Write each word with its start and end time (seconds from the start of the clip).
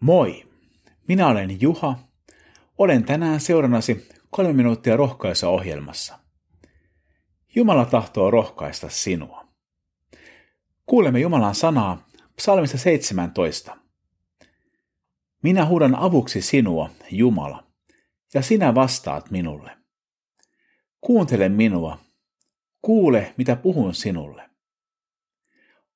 Moi! 0.00 0.46
Minä 1.08 1.26
olen 1.26 1.60
Juha. 1.60 1.98
Olen 2.78 3.04
tänään 3.04 3.40
seurannasi 3.40 4.08
kolme 4.30 4.52
minuuttia 4.52 4.96
rohkaisa 4.96 5.48
ohjelmassa. 5.48 6.18
Jumala 7.54 7.84
tahtoo 7.84 8.30
rohkaista 8.30 8.88
sinua. 8.88 9.48
Kuulemme 10.86 11.20
Jumalan 11.20 11.54
sanaa 11.54 12.08
psalmista 12.36 12.78
17. 12.78 13.76
Minä 15.42 15.66
huudan 15.66 15.94
avuksi 15.94 16.42
sinua, 16.42 16.90
Jumala, 17.10 17.66
ja 18.34 18.42
sinä 18.42 18.74
vastaat 18.74 19.30
minulle. 19.30 19.76
Kuuntele 21.00 21.48
minua. 21.48 21.98
Kuule, 22.82 23.34
mitä 23.36 23.56
puhun 23.56 23.94
sinulle. 23.94 24.50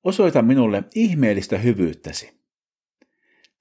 Osoita 0.05 0.43
minulle 0.43 0.85
ihmeellistä 0.95 1.59
hyvyyttäsi. 1.59 2.44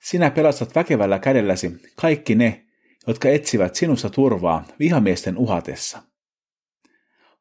Sinä 0.04 0.32
pelastat 0.32 0.76
väkevällä 0.76 1.20
kädelläsi 1.20 1.72
kaikki 1.96 2.36
ne, 2.36 2.66
jotka 3.08 3.30
etsivät 3.30 3.76
sinussa 3.76 4.10
turvaa 4.10 4.66
vihamiesten 4.80 5.38
uhatessa. 5.38 6.04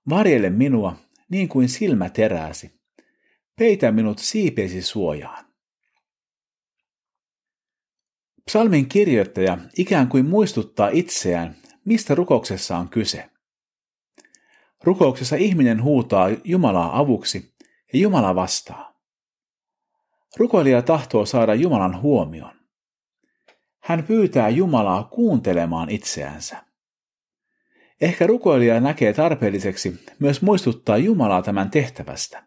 Varjele 0.09 0.51
minua 0.51 0.97
niin 1.29 1.49
kuin 1.49 1.69
silmä 1.69 2.09
terääsi. 2.09 2.81
Peitä 3.59 3.93
minut 3.93 4.19
siipeesi 4.19 4.83
suojaan. 4.83 5.45
Psalmin 8.47 8.89
kirjoittaja 8.89 9.59
ikään 9.77 10.09
kuin 10.09 10.27
muistuttaa 10.27 10.89
itseään, 10.89 11.57
mistä 11.85 12.15
rukouksessa 12.15 12.77
on 12.77 12.89
kyse. 12.89 13.31
Rukouksessa 14.85 15.37
ihminen 15.37 15.83
huutaa 15.83 16.29
Jumalaa 16.45 16.99
avuksi 16.99 17.55
ja 17.93 17.99
Jumala 17.99 18.35
vastaa. 18.35 18.92
Rukoilija 20.37 20.83
tahtoo 20.83 21.27
saada 21.27 21.55
Jumalan 21.55 22.03
huomion. 22.03 22.53
Hän 23.81 24.05
pyytää 24.05 24.49
Jumalaa 24.49 25.05
kuuntelemaan 25.05 25.91
itseänsä. 25.91 26.65
Ehkä 28.01 28.27
rukoilija 28.27 28.81
näkee 28.81 29.13
tarpeelliseksi 29.13 30.05
myös 30.19 30.43
muistuttaa 30.43 30.97
Jumalaa 30.97 31.43
tämän 31.43 31.71
tehtävästä. 31.71 32.47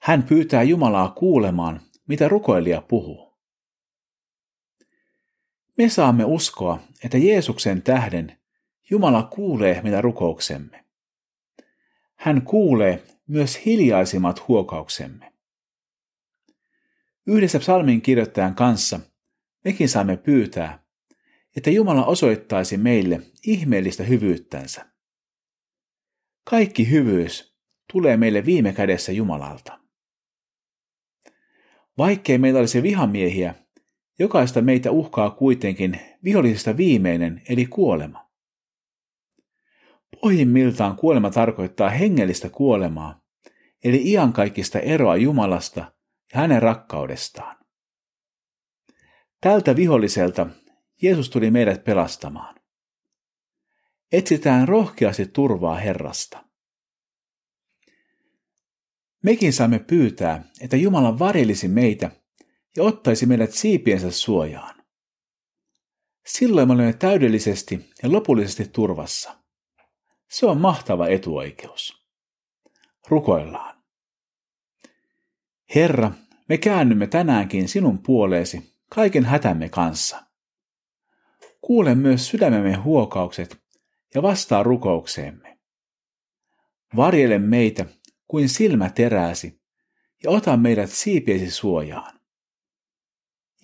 Hän 0.00 0.22
pyytää 0.22 0.62
Jumalaa 0.62 1.08
kuulemaan, 1.08 1.80
mitä 2.08 2.28
rukoilija 2.28 2.80
puhuu. 2.80 3.34
Me 5.78 5.88
saamme 5.88 6.24
uskoa, 6.24 6.78
että 7.04 7.18
Jeesuksen 7.18 7.82
tähden 7.82 8.38
Jumala 8.90 9.22
kuulee 9.22 9.80
mitä 9.82 10.00
rukouksemme. 10.00 10.84
Hän 12.14 12.42
kuulee 12.42 13.02
myös 13.26 13.66
hiljaisimmat 13.66 14.48
huokauksemme. 14.48 15.33
Yhdessä 17.26 17.58
psalmin 17.58 18.02
kirjoittajan 18.02 18.54
kanssa 18.54 19.00
mekin 19.64 19.88
saamme 19.88 20.16
pyytää, 20.16 20.84
että 21.56 21.70
Jumala 21.70 22.04
osoittaisi 22.04 22.76
meille 22.76 23.20
ihmeellistä 23.46 24.02
hyvyyttänsä. 24.02 24.86
Kaikki 26.50 26.90
hyvyys 26.90 27.56
tulee 27.92 28.16
meille 28.16 28.44
viime 28.44 28.72
kädessä 28.72 29.12
Jumalalta. 29.12 29.80
Vaikkei 31.98 32.38
meillä 32.38 32.60
olisi 32.60 32.82
vihamiehiä, 32.82 33.54
jokaista 34.18 34.62
meitä 34.62 34.90
uhkaa 34.90 35.30
kuitenkin 35.30 36.00
vihollisesta 36.24 36.76
viimeinen 36.76 37.42
eli 37.48 37.66
kuolema. 37.66 38.30
Pohjimmiltaan 40.20 40.96
kuolema 40.96 41.30
tarkoittaa 41.30 41.90
hengellistä 41.90 42.48
kuolemaa, 42.48 43.22
eli 43.84 44.10
iankaikkista 44.10 44.80
eroa 44.80 45.16
Jumalasta 45.16 45.93
hänen 46.34 46.62
rakkaudestaan. 46.62 47.56
Tältä 49.40 49.76
viholliselta 49.76 50.46
Jeesus 51.02 51.30
tuli 51.30 51.50
meidät 51.50 51.84
pelastamaan. 51.84 52.54
Etsitään 54.12 54.68
rohkeasti 54.68 55.26
turvaa 55.26 55.74
Herrasta. 55.74 56.44
Mekin 59.22 59.52
saamme 59.52 59.78
pyytää, 59.78 60.44
että 60.60 60.76
Jumala 60.76 61.18
varjelisi 61.18 61.68
meitä 61.68 62.10
ja 62.76 62.82
ottaisi 62.82 63.26
meidät 63.26 63.52
siipiensä 63.52 64.10
suojaan. 64.10 64.84
Silloin 66.26 66.68
me 66.68 66.74
olemme 66.74 66.92
täydellisesti 66.92 67.90
ja 68.02 68.12
lopullisesti 68.12 68.64
turvassa. 68.64 69.36
Se 70.30 70.46
on 70.46 70.60
mahtava 70.60 71.08
etuoikeus. 71.08 72.06
Rukoillaan. 73.08 73.84
Herra, 75.74 76.12
me 76.48 76.58
käännymme 76.58 77.06
tänäänkin 77.06 77.68
sinun 77.68 77.98
puoleesi 77.98 78.74
kaiken 78.90 79.24
hätämme 79.24 79.68
kanssa. 79.68 80.24
Kuule 81.60 81.94
myös 81.94 82.28
sydämemme 82.28 82.74
huokaukset 82.74 83.56
ja 84.14 84.22
vastaa 84.22 84.62
rukoukseemme. 84.62 85.58
Varjele 86.96 87.38
meitä 87.38 87.86
kuin 88.28 88.48
silmä 88.48 88.90
terääsi 88.90 89.60
ja 90.22 90.30
ota 90.30 90.56
meidät 90.56 90.90
siipiesi 90.90 91.50
suojaan. 91.50 92.20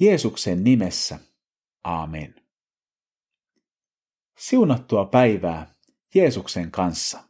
Jeesuksen 0.01 0.65
nimessä. 0.65 1.19
Aamen. 1.85 2.35
Siunattua 4.39 5.05
päivää 5.05 5.75
Jeesuksen 6.15 6.71
kanssa. 6.71 7.30